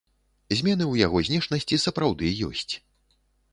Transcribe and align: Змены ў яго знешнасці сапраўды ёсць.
Змены 0.59 0.83
ў 0.93 1.03
яго 1.05 1.17
знешнасці 1.27 1.81
сапраўды 1.85 2.33
ёсць. 2.51 2.69